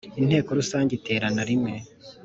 Inteko 0.19 0.49
Rusange 0.59 0.91
Iterana 0.95 1.41
Rimwe 1.49 1.73